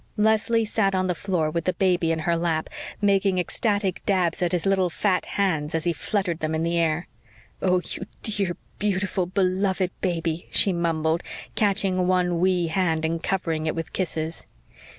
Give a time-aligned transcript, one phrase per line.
[0.17, 2.71] Leslie sat on the floor with the baby in her lap,
[3.03, 7.07] making ecstatic dabs at his fat little hands as he fluttered them in the air.
[7.61, 11.21] "Oh, you dear, beautiful, beloved baby," she mumbled,
[11.53, 14.47] catching one wee hand and covering it with kisses.